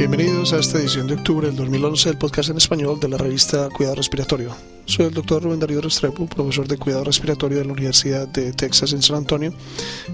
[0.00, 3.68] Bienvenidos a esta edición de octubre del 2011 del podcast en español de la revista
[3.68, 4.56] Cuidado Respiratorio.
[4.86, 8.94] Soy el doctor Rubén Darío Restrepo, profesor de Cuidado Respiratorio de la Universidad de Texas
[8.94, 9.52] en San Antonio,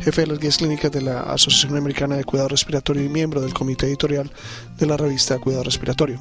[0.01, 3.55] jefe de las guías clínicas de la Asociación Americana de Cuidado Respiratorio y miembro del
[3.55, 4.29] comité editorial
[4.77, 6.19] de la revista Cuidado Respiratorio.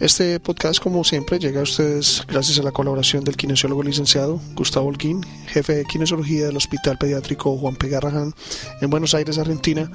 [0.00, 4.88] Este podcast, como siempre, llega a ustedes gracias a la colaboración del kinesiólogo licenciado Gustavo
[4.88, 7.88] Holguín, jefe de kinesiología del Hospital Pediátrico Juan P.
[7.88, 8.34] Garrahan
[8.80, 9.90] en Buenos Aires, Argentina,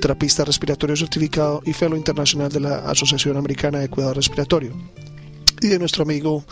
[0.00, 4.72] terapista respiratorio certificado y fellow internacional de la Asociación Americana de Cuidado Respiratorio
[5.60, 6.44] y de nuestro amigo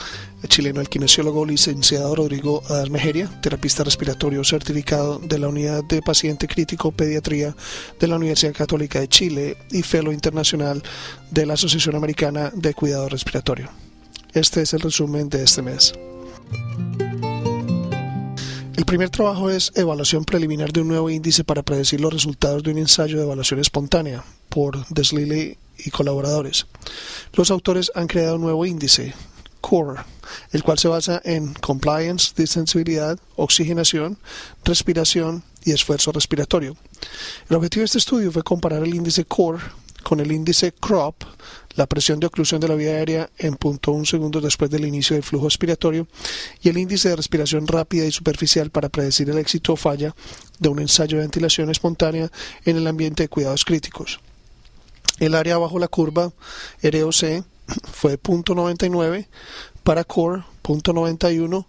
[0.48, 6.92] chileno, el kinesiólogo licenciado Rodrigo Mejeria, terapista respiratorio certificado de la Unidad de Paciente Crítico
[6.92, 7.54] Pediatría
[7.98, 10.82] de la Universidad Católica de Chile y fellow internacional
[11.30, 13.70] de la Asociación Americana de Cuidado Respiratorio.
[14.32, 15.94] Este es el resumen de este mes.
[18.86, 22.78] Primer trabajo es evaluación preliminar de un nuevo índice para predecir los resultados de un
[22.78, 26.66] ensayo de evaluación espontánea por Deslille y colaboradores.
[27.32, 29.12] Los autores han creado un nuevo índice,
[29.60, 30.02] CORE,
[30.52, 34.18] el cual se basa en compliance, distensibilidad, oxigenación,
[34.64, 36.76] respiración y esfuerzo respiratorio.
[37.50, 39.64] El objetivo de este estudio fue comparar el índice CORE
[40.04, 41.24] con el índice CROP,
[41.76, 45.14] la presión de oclusión de la vía aérea en punto un segundo después del inicio
[45.14, 46.08] del flujo respiratorio
[46.62, 50.14] y el índice de respiración rápida y superficial para predecir el éxito o falla
[50.58, 52.30] de un ensayo de ventilación espontánea
[52.64, 54.20] en el ambiente de cuidados críticos.
[55.18, 56.32] El área bajo la curva
[56.82, 57.44] ROC
[57.92, 59.26] fue .99
[59.82, 61.66] para core, .91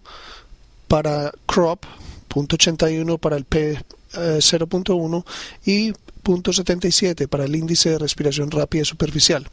[0.88, 1.84] para crop,
[2.30, 3.78] .81 para el P
[4.12, 5.24] 0.1
[5.66, 5.92] eh, y
[6.24, 9.48] .77 para el índice de respiración rápida superficial.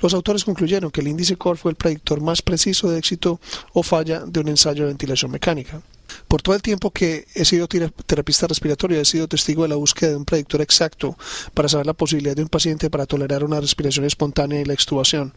[0.00, 3.40] Los autores concluyeron que el índice CORE fue el predictor más preciso de éxito
[3.72, 5.80] o falla de un ensayo de ventilación mecánica.
[6.26, 10.10] Por todo el tiempo que he sido terapista respiratorio, he sido testigo de la búsqueda
[10.10, 11.16] de un predictor exacto
[11.54, 15.32] para saber la posibilidad de un paciente para tolerar una respiración espontánea y la extubación.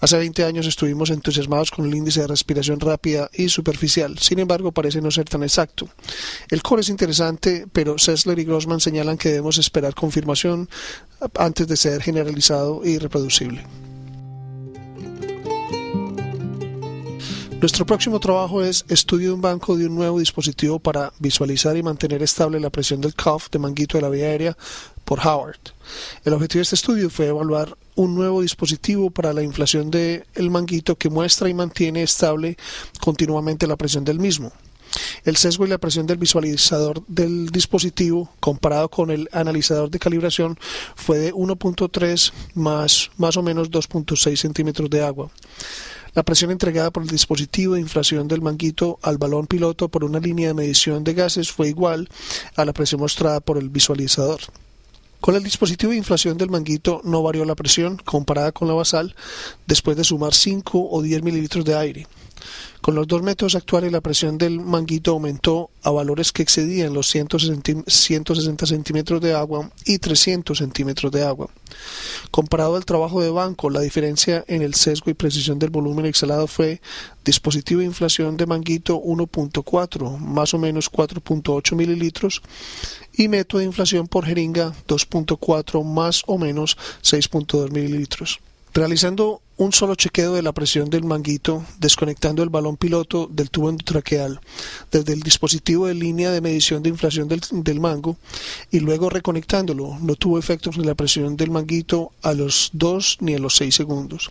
[0.00, 4.72] Hace 20 años estuvimos entusiasmados con el índice de respiración rápida y superficial, sin embargo
[4.72, 5.88] parece no ser tan exacto.
[6.50, 10.68] El core es interesante, pero Sessler y Grossman señalan que debemos esperar confirmación
[11.34, 13.64] antes de ser generalizado y reproducible.
[17.60, 21.82] Nuestro próximo trabajo es estudio de un banco de un nuevo dispositivo para visualizar y
[21.82, 24.56] mantener estable la presión del cuff de manguito de la vía aérea
[25.04, 25.58] por Howard.
[26.24, 30.94] El objetivo de este estudio fue evaluar un nuevo dispositivo para la inflación del manguito
[30.94, 32.56] que muestra y mantiene estable
[33.00, 34.52] continuamente la presión del mismo.
[35.24, 40.56] El sesgo y la presión del visualizador del dispositivo comparado con el analizador de calibración
[40.94, 45.28] fue de 1.3 más más o menos 2.6 centímetros de agua.
[46.14, 50.18] La presión entregada por el dispositivo de inflación del manguito al balón piloto por una
[50.18, 52.08] línea de medición de gases fue igual
[52.56, 54.40] a la presión mostrada por el visualizador.
[55.20, 59.16] Con el dispositivo de inflación del manguito no varió la presión comparada con la basal
[59.66, 62.06] después de sumar 5 o 10 mililitros de aire.
[62.80, 67.08] Con los dos métodos actuales la presión del manguito aumentó a valores que excedían los
[67.08, 71.50] 160 centímetros de agua y 300 centímetros de agua.
[72.30, 76.46] Comparado al trabajo de banco, la diferencia en el sesgo y precisión del volumen exhalado
[76.46, 76.80] fue
[77.24, 82.42] dispositivo de inflación de manguito 1.4, más o menos 4.8 mililitros,
[83.12, 88.40] y método de inflación por jeringa 2.4, más o menos 6.2 mililitros.
[88.78, 93.70] Realizando un solo chequeo de la presión del manguito, desconectando el balón piloto del tubo
[93.70, 94.38] endotraqueal
[94.92, 98.18] desde el dispositivo de línea de medición de inflación del, del, mango
[98.70, 99.98] y luego reconectándolo.
[100.00, 103.74] No tuvo efectos en la presión del manguito a los 2 ni a los 6
[103.74, 104.30] segundos.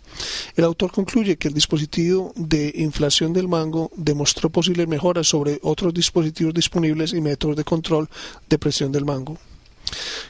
[0.55, 5.93] El autor concluye que el dispositivo de inflación del mango demostró posibles mejoras sobre otros
[5.93, 8.07] dispositivos disponibles y métodos de control
[8.47, 9.37] de presión del mango.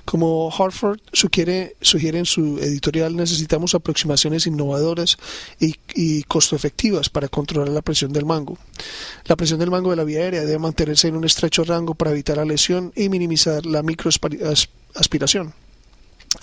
[0.06, 0.54] Como
[1.14, 5.18] sugiere, sugiere en su editorial, necesitamos aproximaciones innovadoras
[5.60, 8.58] y, y costo efectivas para controlar la presión del mango.
[9.26, 12.12] La presión del mango de la vía aérea debe mantenerse en un estrecho rango para
[12.12, 15.54] evitar la lesión y minimizar la microaspiración.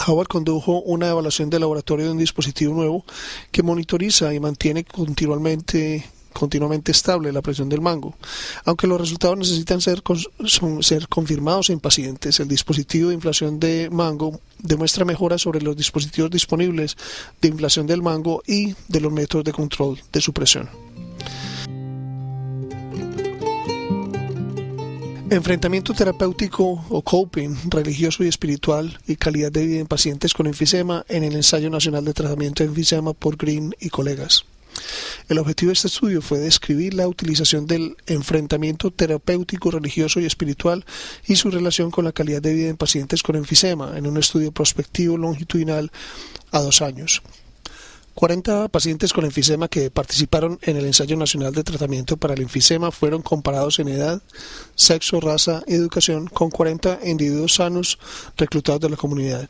[0.07, 3.05] Howard condujo una evaluación de laboratorio de un dispositivo nuevo
[3.51, 8.15] que monitoriza y mantiene continuamente continuamente estable la presión del mango.
[8.67, 10.03] Aunque los resultados necesitan ser,
[10.81, 16.31] ser confirmados en pacientes, el dispositivo de inflación de mango demuestra mejoras sobre los dispositivos
[16.31, 16.97] disponibles
[17.41, 20.69] de inflación del mango y de los métodos de control de su presión.
[25.31, 31.05] Enfrentamiento terapéutico o coping religioso y espiritual y calidad de vida en pacientes con enfisema
[31.09, 34.45] en el ensayo nacional de tratamiento de enfisema por Green y colegas.
[35.29, 40.85] El objetivo de este estudio fue describir la utilización del enfrentamiento terapéutico, religioso y espiritual
[41.27, 44.53] y su relación con la calidad de vida en pacientes con enfisema en un estudio
[44.53, 45.91] prospectivo longitudinal
[46.51, 47.23] a dos años.
[48.15, 52.93] 40 pacientes con enfisema que participaron en el ensayo nacional de tratamiento para el enfisema
[52.93, 54.23] fueron comparados en edad,
[54.77, 57.99] sexo, raza y educación con 40 individuos sanos
[58.37, 59.49] reclutados de la comunidad.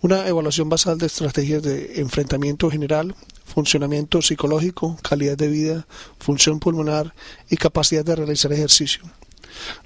[0.00, 5.86] Una evaluación basal de estrategias de enfrentamiento general, funcionamiento psicológico, calidad de vida,
[6.18, 7.14] función pulmonar
[7.50, 9.02] y capacidad de realizar ejercicio.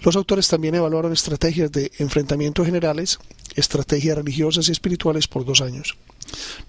[0.00, 3.18] Los autores también evaluaron estrategias de enfrentamiento generales,
[3.54, 5.96] estrategias religiosas y espirituales por dos años.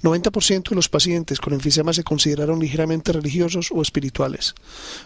[0.03, 4.55] 90% de los pacientes con enfisema se consideraron ligeramente religiosos o espirituales.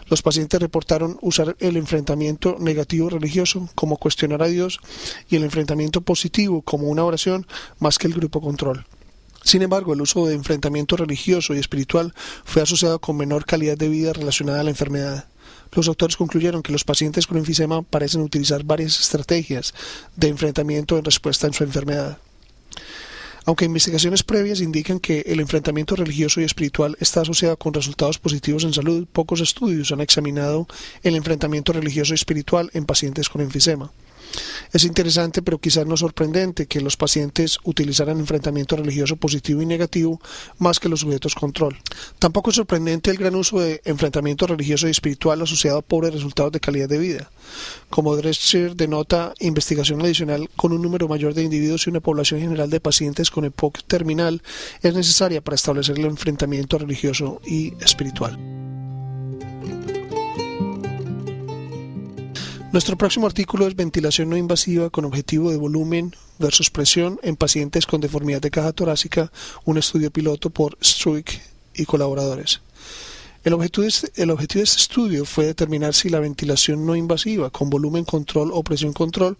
[0.08, 4.78] Los pacientes reportaron usar el enfrentamiento negativo religioso como cuestionar a Dios
[5.28, 7.46] y el enfrentamiento positivo como una oración
[7.80, 8.86] más que el grupo control.
[9.44, 12.14] Sin embargo, el uso de enfrentamiento religioso y espiritual
[12.44, 15.28] fue asociado con menor calidad de vida relacionada a la enfermedad.
[15.72, 19.74] Los doctores concluyeron que los pacientes con enfisema parecen utilizar varias estrategias
[20.16, 22.18] de enfrentamiento en respuesta a su enfermedad.
[23.46, 28.64] Aunque investigaciones previas indican que el enfrentamiento religioso y espiritual está asociado con resultados positivos
[28.64, 30.66] en salud, pocos estudios han examinado
[31.02, 33.92] el enfrentamiento religioso y espiritual en pacientes con enfisema.
[34.72, 40.20] Es interesante, pero quizás no sorprendente, que los pacientes utilizaran enfrentamiento religioso positivo y negativo
[40.58, 41.76] más que los sujetos control.
[42.18, 46.52] Tampoco es sorprendente el gran uso de enfrentamiento religioso y espiritual asociado a pobres resultados
[46.52, 47.30] de calidad de vida.
[47.90, 52.70] Como Drescher denota, investigación adicional con un número mayor de individuos y una población general
[52.70, 54.42] de pacientes con EPOC terminal
[54.82, 58.63] es necesaria para establecer el enfrentamiento religioso y espiritual.
[62.74, 67.86] Nuestro próximo artículo es ventilación no invasiva con objetivo de volumen versus presión en pacientes
[67.86, 69.30] con deformidad de caja torácica,
[69.64, 71.40] un estudio piloto por Struik
[71.72, 72.62] y colaboradores.
[73.44, 77.48] El objetivo, este, el objetivo de este estudio fue determinar si la ventilación no invasiva
[77.50, 79.38] con volumen control o presión control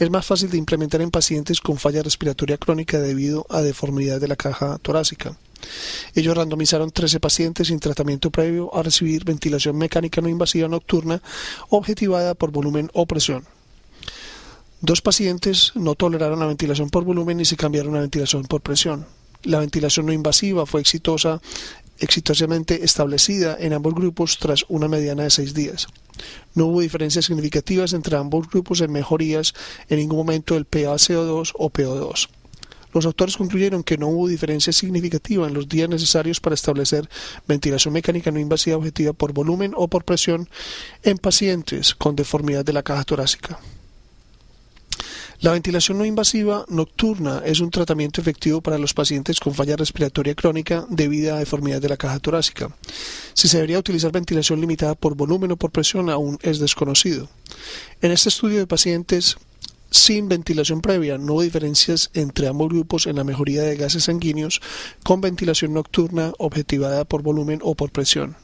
[0.00, 4.26] es más fácil de implementar en pacientes con falla respiratoria crónica debido a deformidad de
[4.26, 5.38] la caja torácica.
[6.14, 11.22] Ellos randomizaron 13 pacientes sin tratamiento previo a recibir ventilación mecánica no invasiva nocturna
[11.68, 13.44] objetivada por volumen o presión.
[14.80, 19.06] Dos pacientes no toleraron la ventilación por volumen y se cambiaron a ventilación por presión.
[19.44, 21.40] La ventilación no invasiva fue exitosa,
[21.98, 25.86] exitosamente establecida en ambos grupos tras una mediana de seis días.
[26.54, 29.54] No hubo diferencias significativas entre ambos grupos en mejorías
[29.88, 32.28] en ningún momento del PaCO2 o PO2.
[32.92, 37.08] Los autores concluyeron que no hubo diferencia significativa en los días necesarios para establecer
[37.48, 40.48] ventilación mecánica no invasiva objetiva por volumen o por presión
[41.02, 43.58] en pacientes con deformidad de la caja torácica.
[45.42, 50.36] La ventilación no invasiva nocturna es un tratamiento efectivo para los pacientes con falla respiratoria
[50.36, 52.68] crónica debido a deformidad de la caja torácica.
[53.34, 57.28] Si se debería utilizar ventilación limitada por volumen o por presión aún es desconocido.
[58.02, 59.36] En este estudio de pacientes
[59.92, 61.18] sin ventilación previa.
[61.18, 64.60] No hubo diferencias entre ambos grupos en la mejoría de gases sanguíneos
[65.04, 68.34] con ventilación nocturna objetivada por volumen o por presión.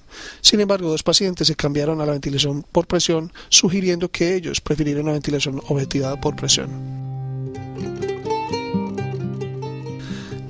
[0.41, 5.06] Sin embargo, dos pacientes se cambiaron a la ventilación por presión, sugiriendo que ellos prefirieron
[5.06, 7.09] la ventilación objetivada por presión.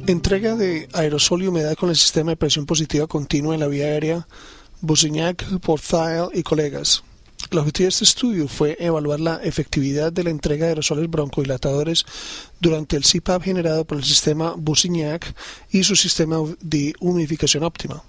[0.06, 3.86] Entrega de aerosol y humedad con el sistema de presión positiva continua en la vía
[3.86, 4.26] aérea
[4.80, 7.02] Busignac, Porthile y colegas.
[7.50, 12.04] El objetivo de este estudio fue evaluar la efectividad de la entrega de aerosoles broncodilatadores
[12.60, 15.34] durante el CPAP generado por el sistema Busignac
[15.70, 18.02] y su sistema de humidificación óptima.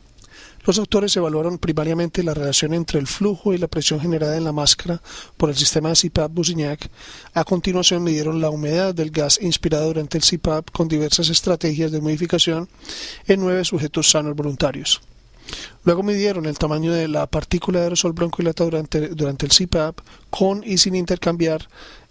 [0.66, 4.52] Los autores evaluaron primariamente la relación entre el flujo y la presión generada en la
[4.52, 5.02] máscara
[5.38, 6.90] por el sistema CPAP Busignac.
[7.34, 12.00] A continuación midieron la humedad del gas inspirado durante el CPAP con diversas estrategias de
[12.00, 12.68] humidificación
[13.26, 15.00] en nueve sujetos sanos voluntarios.
[15.84, 20.64] Luego midieron el tamaño de la partícula de aerosol broncodilatado durante, durante el CPAP con
[20.66, 21.68] y sin intercambiar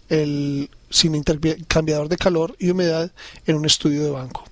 [0.09, 3.11] el sin intercambiador de calor y humedad
[3.45, 4.43] en un estudio de banco.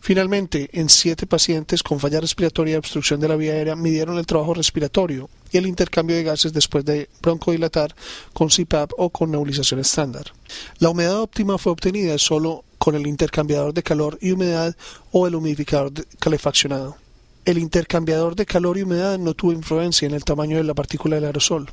[0.00, 4.26] Finalmente, en siete pacientes con falla respiratoria y obstrucción de la vía aérea midieron el
[4.26, 7.94] trabajo respiratorio y el intercambio de gases después de broncodilatar
[8.32, 10.32] con CPAP o con nebulización estándar.
[10.78, 14.74] La humedad óptima fue obtenida solo con el intercambiador de calor y humedad
[15.12, 16.96] o el humidificador calefaccionado.
[17.44, 21.16] El intercambiador de calor y humedad no tuvo influencia en el tamaño de la partícula
[21.16, 21.70] del aerosol.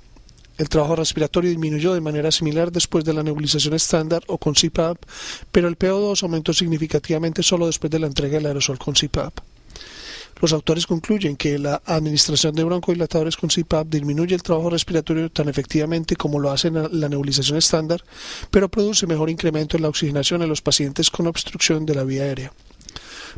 [0.58, 4.98] El trabajo respiratorio disminuyó de manera similar después de la nebulización estándar o con CPAP,
[5.52, 9.40] pero el PO2 aumentó significativamente solo después de la entrega del aerosol con CPAP.
[10.42, 15.48] Los autores concluyen que la administración de broncodilatadores con CPAP disminuye el trabajo respiratorio tan
[15.48, 18.04] efectivamente como lo hace la nebulización estándar,
[18.52, 22.24] pero produce mejor incremento en la oxigenación en los pacientes con obstrucción de la vía
[22.24, 22.52] aérea.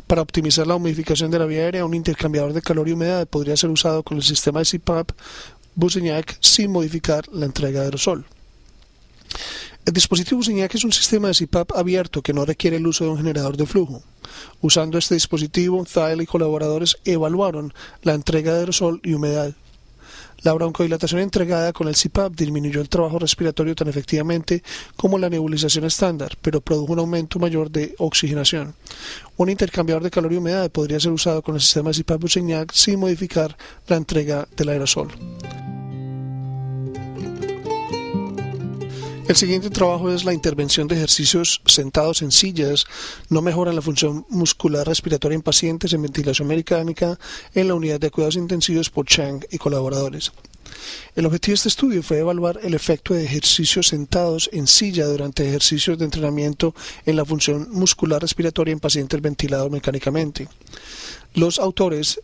[0.06, 3.56] Para optimizar la humidificación de la vía aérea, un intercambiador de calor y humedad podría
[3.56, 5.10] ser usado con el sistema de CPAP
[5.74, 8.24] Busignac sin modificar la entrega de aerosol.
[9.84, 13.10] El dispositivo Busignac es un sistema de CPAP abierto que no requiere el uso de
[13.10, 14.02] un generador de flujo.
[14.60, 19.54] Usando este dispositivo, Thiel y colaboradores evaluaron la entrega de aerosol y humedad
[20.42, 24.62] la broncodilatación entregada con el CPAP disminuyó el trabajo respiratorio tan efectivamente
[24.96, 28.74] como la nebulización estándar, pero produjo un aumento mayor de oxigenación.
[29.36, 33.00] Un intercambiador de calor y humedad podría ser usado con el sistema CPAP Busignac sin
[33.00, 35.08] modificar la entrega del aerosol.
[39.28, 42.86] El siguiente trabajo es la intervención de ejercicios sentados en sillas.
[43.28, 47.18] No mejoran la función muscular respiratoria en pacientes en ventilación mecánica
[47.54, 50.32] en la unidad de cuidados intensivos por Chang y colaboradores.
[51.14, 55.46] El objetivo de este estudio fue evaluar el efecto de ejercicios sentados en silla durante
[55.46, 60.48] ejercicios de entrenamiento en la función muscular respiratoria en pacientes ventilados mecánicamente.
[61.34, 62.18] Los autores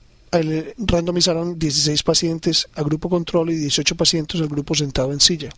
[0.78, 5.50] randomizaron 16 pacientes a grupo control y 18 pacientes al grupo sentado en silla.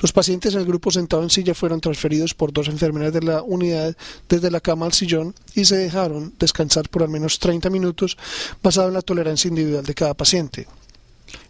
[0.00, 3.42] Los pacientes en el grupo sentado en silla fueron transferidos por dos enfermeras de la
[3.42, 3.96] unidad
[4.28, 8.16] desde la cama al sillón y se dejaron descansar por al menos 30 minutos
[8.62, 10.66] basado en la tolerancia individual de cada paciente.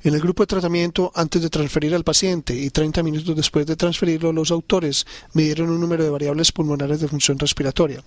[0.02, 3.76] En el grupo de tratamiento, antes de transferir al paciente y 30 minutos después de
[3.76, 8.02] transferirlo, los autores midieron un número de variables pulmonares de función respiratoria.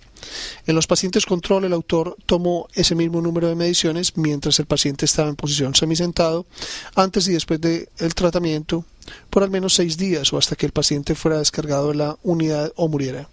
[0.66, 5.04] En los pacientes control, el autor tomó ese mismo número de mediciones mientras el paciente
[5.04, 6.46] estaba en posición semisentado,
[6.94, 8.84] antes y después del tratamiento,
[9.30, 12.72] por al menos seis días o hasta que el paciente fuera descargado de la unidad
[12.76, 13.28] o muriera.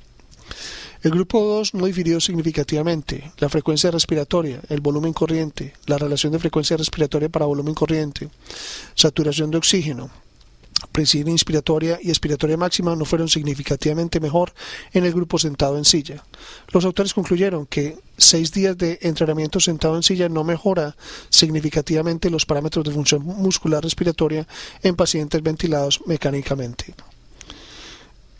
[1.03, 3.31] El grupo 2 no difirió significativamente.
[3.39, 8.29] La frecuencia respiratoria, el volumen corriente, la relación de frecuencia respiratoria para volumen corriente,
[8.93, 10.11] saturación de oxígeno,
[10.91, 14.53] presión inspiratoria y expiratoria máxima no fueron significativamente mejor
[14.93, 16.23] en el grupo sentado en silla.
[16.71, 20.95] Los autores concluyeron que seis días de entrenamiento sentado en silla no mejora
[21.29, 24.47] significativamente los parámetros de función muscular respiratoria
[24.83, 26.93] en pacientes ventilados mecánicamente.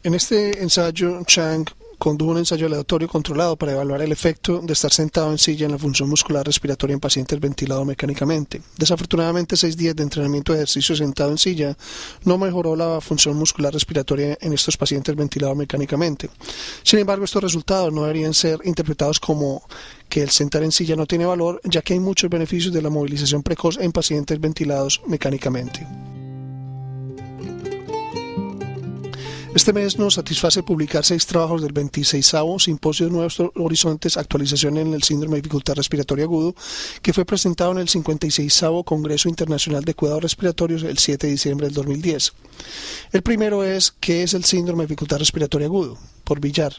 [0.03, 1.65] En este ensayo, Chang
[2.01, 5.73] condujo un ensayo aleatorio controlado para evaluar el efecto de estar sentado en silla en
[5.73, 8.59] la función muscular respiratoria en pacientes ventilados mecánicamente.
[8.75, 11.77] Desafortunadamente, seis días de entrenamiento de ejercicio sentado en silla
[12.25, 16.31] no mejoró la función muscular respiratoria en estos pacientes ventilados mecánicamente.
[16.81, 19.61] Sin embargo, estos resultados no deberían ser interpretados como
[20.09, 22.89] que el sentar en silla no tiene valor, ya que hay muchos beneficios de la
[22.89, 25.85] movilización precoz en pacientes ventilados mecánicamente.
[29.53, 34.93] Este mes nos satisface publicar seis trabajos del 26 Simposio de Nuevos Horizontes, actualización en
[34.93, 36.55] el síndrome de dificultad respiratoria agudo,
[37.01, 41.67] que fue presentado en el 56 Congreso Internacional de Cuidados Respiratorios el 7 de diciembre
[41.67, 42.31] del 2010.
[43.11, 45.97] El primero es ¿qué es el síndrome de dificultad respiratoria agudo?
[46.23, 46.73] Por Villar.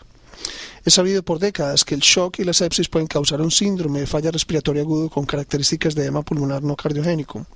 [0.85, 4.07] Es sabido por décadas que el shock y la sepsis pueden causar un síndrome de
[4.07, 7.47] falla respiratoria agudo con características de edema pulmonar no cardiogénico.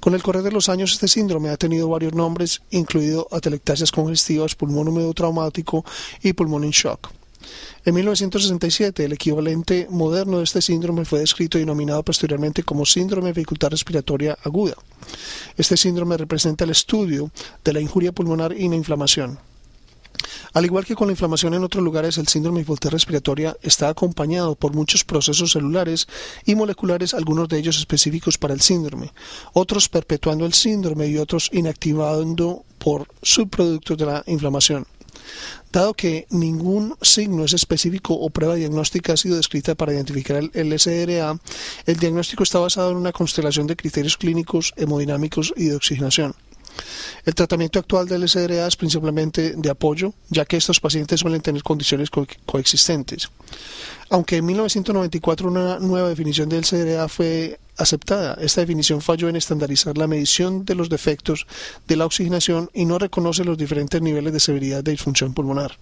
[0.00, 4.56] Con el correr de los años, este síndrome ha tenido varios nombres, incluido atelectasias congestivas,
[4.56, 5.84] pulmón húmedo traumático
[6.22, 7.10] y pulmón en shock.
[7.84, 13.28] En 1967, el equivalente moderno de este síndrome fue descrito y denominado posteriormente como síndrome
[13.28, 14.74] de dificultad respiratoria aguda.
[15.56, 17.30] Este síndrome representa el estudio
[17.62, 19.38] de la injuria pulmonar y la inflamación.
[20.52, 23.88] Al igual que con la inflamación en otros lugares, el síndrome de dificultad respiratoria está
[23.88, 26.06] acompañado por muchos procesos celulares
[26.44, 29.12] y moleculares, algunos de ellos específicos para el síndrome,
[29.52, 34.86] otros perpetuando el síndrome y otros inactivando por subproductos de la inflamación.
[35.72, 40.78] Dado que ningún signo es específico o prueba diagnóstica ha sido descrita para identificar el
[40.78, 41.38] SDRA,
[41.86, 46.34] el diagnóstico está basado en una constelación de criterios clínicos, hemodinámicos y de oxigenación.
[47.24, 51.62] El tratamiento actual del SDRA es principalmente de apoyo, ya que estos pacientes suelen tener
[51.62, 53.30] condiciones coexistentes.
[54.10, 59.96] Aunque en 1994 una nueva definición del SDRA fue aceptada, esta definición falló en estandarizar
[59.98, 61.46] la medición de los defectos
[61.88, 65.78] de la oxigenación y no reconoce los diferentes niveles de severidad de disfunción pulmonar.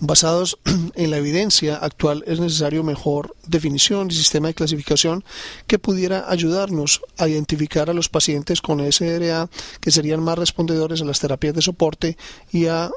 [0.00, 0.58] Basados
[0.94, 5.24] en la evidencia actual es necesario mejor definición y sistema de clasificación
[5.66, 9.50] que pudiera ayudarnos a identificar a los pacientes con SDRA
[9.80, 12.16] que serían más respondedores a las terapias de soporte
[12.52, 12.92] y a,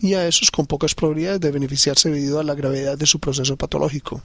[0.00, 4.22] esos con pocas probabilidades de beneficiarse debido a la gravedad de su proceso patológico.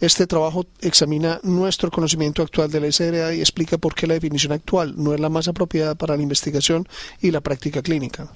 [0.00, 4.52] Este trabajo examina nuestro conocimiento actual de la SDRA y explica por qué la definición
[4.52, 6.86] actual no es la más apropiada para la investigación
[7.22, 8.30] y la práctica clínica.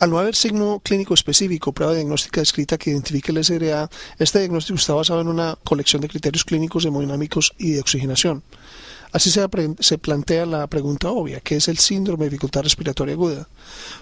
[0.00, 4.78] Al no haber signo clínico específico, prueba diagnóstica escrita que identifique el SRA, este diagnóstico
[4.78, 8.42] está basado en una colección de criterios clínicos hemodinámicos y de oxigenación.
[9.12, 13.46] Así se, plantea la pregunta obvia, ¿qué es el síndrome de dificultad respiratoria aguda?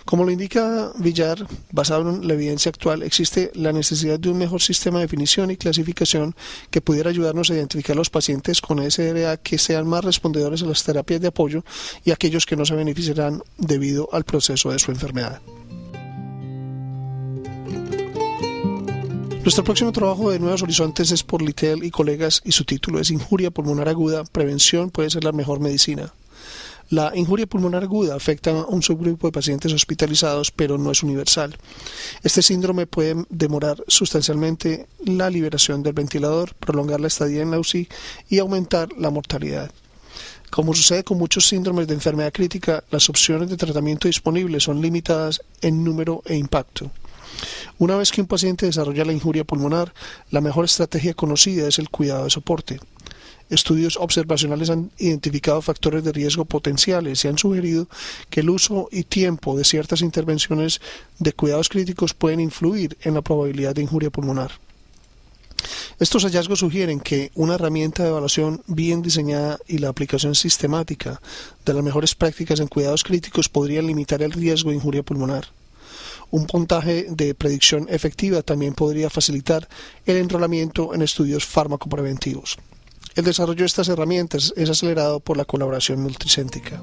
[0.05, 4.63] Como lo indica Villar, basado en la evidencia actual, existe la necesidad de un mejor
[4.63, 6.37] sistema de definición y clasificación
[6.71, 10.67] que pudiera ayudarnos a identificar a los pacientes con SRA que sean más respondedores a
[10.67, 11.65] las terapias de apoyo
[12.05, 15.41] y aquellos que no se beneficiarán debido al proceso de su enfermedad.
[19.49, 23.11] Nuestro próximo trabajo de Nuevos Horizontes es por Litel y colegas y su título es
[23.11, 26.13] Injuria pulmonar aguda, prevención puede ser la mejor medicina.
[26.91, 31.57] La injuria pulmonar aguda afecta a un subgrupo de pacientes hospitalizados, pero no es universal.
[32.23, 37.89] Este síndrome puede demorar sustancialmente la liberación del ventilador, prolongar la estadía en la UCI
[38.29, 39.71] y aumentar la mortalidad.
[40.51, 45.41] Como sucede con muchos síndromes de enfermedad crítica, las opciones de tratamiento disponibles son limitadas
[45.63, 46.91] en número e impacto.
[47.79, 49.95] Una vez que un paciente desarrolla la injuria pulmonar,
[50.31, 52.81] la mejor estrategia conocida es el cuidado de soporte.
[53.51, 57.89] Estudios observacionales han identificado factores de riesgo potenciales y han sugerido
[58.29, 60.81] que el uso y tiempo de ciertas intervenciones
[61.19, 64.53] de cuidados críticos pueden influir en la probabilidad de injuria pulmonar.
[65.99, 71.21] Estos hallazgos sugieren que una herramienta de evaluación bien diseñada y la aplicación sistemática
[71.65, 75.49] de las mejores prácticas en cuidados críticos podrían limitar el riesgo de injuria pulmonar.
[76.31, 79.69] Un puntaje de predicción efectiva también podría facilitar
[80.05, 82.59] el enrolamiento en estudios farmacopreventivos.
[83.15, 86.83] El desarrollo de estas herramientas es acelerado por la colaboración multicéntrica.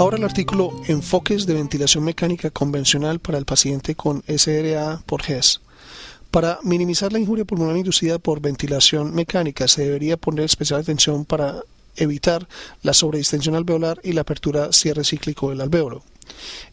[0.00, 5.60] Ahora el artículo Enfoques de ventilación mecánica convencional para el paciente con SRA por GES.
[6.30, 11.62] Para minimizar la injuria pulmonar inducida por ventilación mecánica se debería poner especial atención para
[12.00, 12.48] evitar
[12.82, 16.02] la sobredistensión alveolar y la apertura cierre cíclico del alveolo.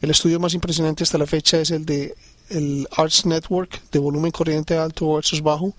[0.02, 2.16] El estudio más impresionante hasta la fecha es el de
[2.50, 5.74] el Arts Network de volumen corriente alto versus bajo,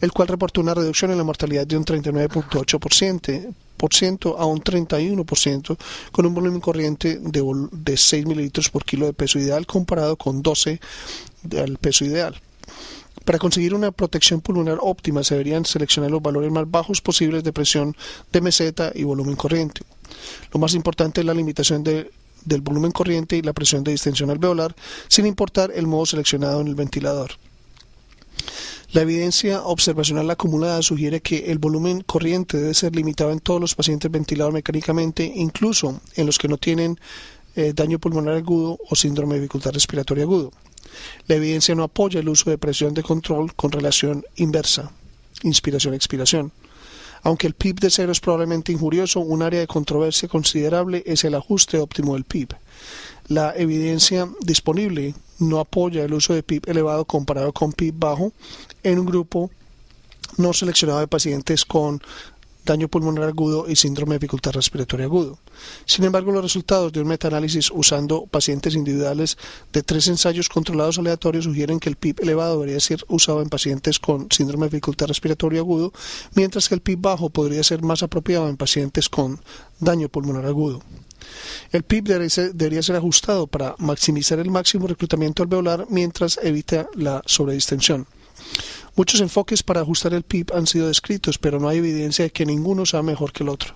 [0.00, 3.54] el cual reportó una reducción en la mortalidad de un 39.8%
[4.38, 5.76] a un 31%
[6.12, 7.42] con un volumen corriente de,
[7.72, 10.80] de 6 mililitros por kilo de peso ideal comparado con 12
[11.42, 12.40] del peso ideal.
[13.24, 17.52] Para conseguir una protección pulmonar óptima se deberían seleccionar los valores más bajos posibles de
[17.52, 17.96] presión
[18.32, 19.82] de meseta y volumen corriente.
[20.52, 24.74] Lo más importante es la limitación del volumen corriente y la presión de distensión alveolar,
[25.08, 27.32] sin importar el modo seleccionado en el ventilador.
[28.92, 33.74] La evidencia observacional acumulada sugiere que el volumen corriente debe ser limitado en todos los
[33.74, 36.98] pacientes ventilados mecánicamente, incluso en los que no tienen
[37.56, 40.52] eh, daño pulmonar agudo o síndrome de dificultad respiratoria agudo.
[41.26, 44.90] La evidencia no apoya el uso de presión de control con relación inversa,
[45.42, 46.52] inspiración-expiración.
[47.24, 51.34] Aunque el PIB de cero es probablemente injurioso, un área de controversia considerable es el
[51.34, 52.48] ajuste óptimo del PIB.
[53.28, 58.32] La evidencia disponible no apoya el uso de PIB elevado comparado con PIB bajo
[58.82, 59.50] en un grupo
[60.36, 62.02] no seleccionado de pacientes con
[62.64, 65.38] daño pulmonar agudo y síndrome de dificultad respiratoria agudo.
[65.84, 69.36] Sin embargo, los resultados de un metaanálisis usando pacientes individuales
[69.72, 73.98] de tres ensayos controlados aleatorios sugieren que el PIB elevado debería ser usado en pacientes
[73.98, 75.92] con síndrome de dificultad respiratoria agudo,
[76.34, 79.40] mientras que el PIB bajo podría ser más apropiado en pacientes con
[79.80, 80.82] daño pulmonar agudo.
[81.70, 82.04] El PIB
[82.52, 88.06] debería ser, ajustado para maximizar el máximo reclutamiento alveolar mientras evita la sobredistensión.
[88.94, 92.44] Muchos enfoques para ajustar el PIB han sido descritos, pero no hay evidencia de que
[92.44, 93.74] ninguno sea mejor que el otro.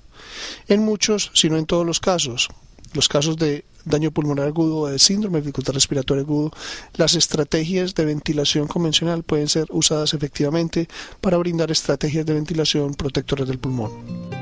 [0.69, 2.49] En muchos, si no en todos los casos,
[2.93, 6.51] los casos de daño pulmonar agudo de síndrome de dificultad respiratoria agudo,
[6.95, 10.89] las estrategias de ventilación convencional pueden ser usadas efectivamente
[11.21, 14.36] para brindar estrategias de ventilación protectoras del pulmón.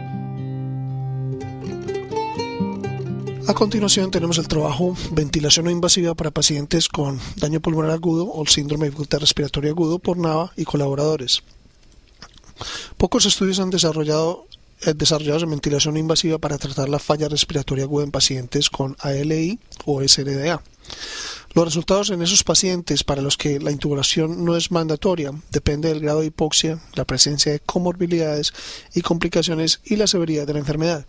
[3.46, 8.46] A continuación tenemos el trabajo ventilación no invasiva para pacientes con daño pulmonar agudo o
[8.46, 11.42] síndrome de dificultad respiratoria agudo por NAVA y colaboradores.
[12.96, 14.46] Pocos estudios han desarrollado
[14.86, 20.02] eh, en ventilación invasiva para tratar la falla respiratoria aguda en pacientes con ALI o
[20.02, 20.62] SRDA.
[21.52, 26.00] Los resultados en esos pacientes para los que la intubación no es mandatoria depende del
[26.00, 28.54] grado de hipoxia, la presencia de comorbilidades
[28.94, 31.06] y complicaciones y la severidad de la enfermedad.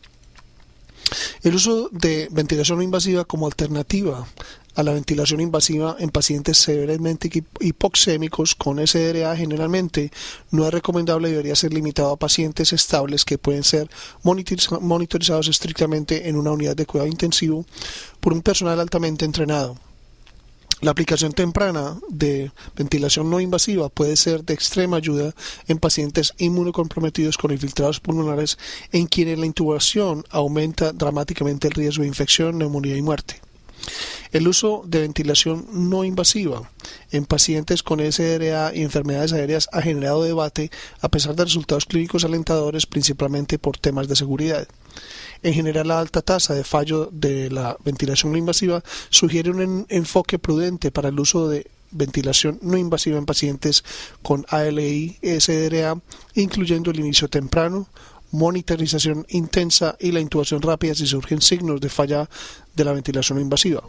[1.44, 4.28] El uso de ventilación no invasiva como alternativa
[4.76, 7.30] a la ventilación invasiva en pacientes severamente
[7.62, 10.12] hipoxémicos con SDRA generalmente
[10.52, 13.90] no es recomendable y debería ser limitado a pacientes estables que pueden ser
[14.24, 17.66] monitorizados estrictamente en una unidad de cuidado intensivo
[18.20, 19.78] por un personal altamente entrenado.
[20.82, 25.34] La aplicación temprana de ventilación no invasiva puede ser de extrema ayuda
[25.68, 28.58] en pacientes inmunocomprometidos con infiltrados pulmonares
[28.92, 33.42] en quienes la intubación aumenta dramáticamente el riesgo de infección, neumonía y muerte.
[34.32, 36.70] El uso de ventilación no invasiva
[37.12, 42.26] en pacientes con SRA y enfermedades aéreas ha generado debate a pesar de resultados clínicos
[42.26, 44.68] alentadores principalmente por temas de seguridad.
[45.44, 50.40] En general, la alta tasa de fallo de la ventilación no invasiva sugiere un enfoque
[50.40, 53.84] prudente para el uso de ventilación no invasiva en pacientes
[54.22, 56.00] con ALI SDRA,
[56.36, 57.88] incluyendo el inicio temprano,
[58.32, 62.30] monitorización intensa y la intubación rápida si surgen signos de falla
[62.76, 63.84] de la ventilación no invasiva.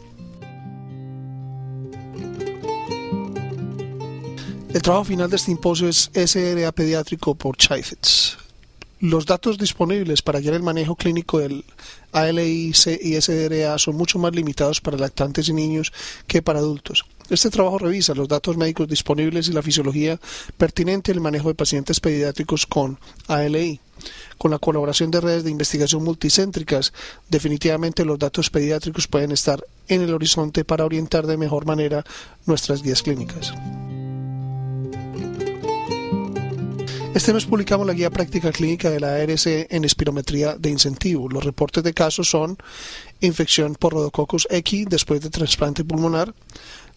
[4.73, 8.46] El trabajo final de este simposio es SRA pediátrico por Chaifetz.
[9.01, 11.65] Los datos disponibles para guiar el manejo clínico del
[12.13, 15.93] ALI y SDRA son mucho más limitados para lactantes y niños
[16.27, 17.05] que para adultos.
[17.29, 20.19] Este trabajo revisa los datos médicos disponibles y la fisiología
[20.57, 23.81] pertinente al manejo de pacientes pediátricos con ALI.
[24.39, 26.93] Con la colaboración de redes de investigación multicéntricas,
[27.29, 32.05] definitivamente los datos pediátricos pueden estar en el horizonte para orientar de mejor manera
[32.47, 33.53] nuestras guías clínicas.
[37.17, 41.31] Este mes publicamos la guía práctica clínica de la ARS en espirometría de incentivo.
[41.31, 42.59] Los reportes de casos son
[43.23, 46.35] infección por Rhodococcus X después de trasplante pulmonar,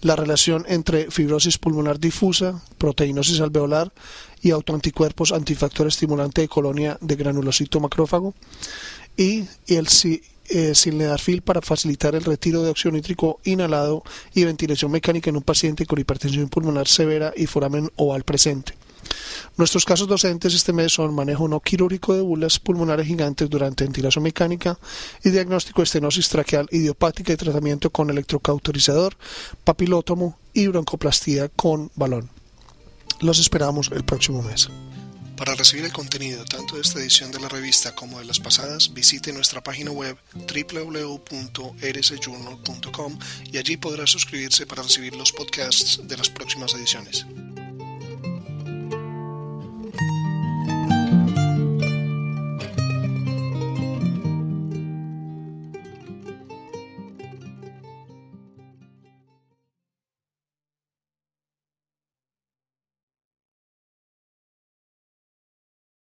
[0.01, 3.93] la relación entre fibrosis pulmonar difusa, proteinosis alveolar
[4.41, 8.34] y autoanticuerpos antifactor estimulante de colonia de granulocito macrófago
[9.15, 9.88] y el
[10.49, 14.03] eh, para facilitar el retiro de óxido nítrico inhalado
[14.36, 18.73] y ventilación mecánica en un paciente con hipertensión pulmonar severa y foramen oval presente.
[19.58, 24.24] Nuestros casos docentes este mes son manejo no quirúrgico de bulas pulmonares gigantes durante ventilación
[24.24, 24.80] mecánica
[25.24, 29.15] y diagnóstico de estenosis traqueal idiopática y tratamiento con electrocauterizador,
[29.63, 32.30] papilótomo y broncoplastía con balón.
[33.22, 34.69] Los esperamos el próximo mes.
[35.39, 38.93] Para recibir el contenido tanto de esta edición de la revista como de las pasadas,
[38.93, 46.30] visite nuestra página web www.rsjournal.com y allí podrá suscribirse para recibir los podcasts de las
[46.30, 47.26] próximas ediciones.